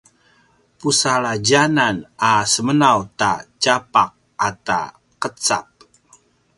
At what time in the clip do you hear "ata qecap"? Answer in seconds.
4.47-5.67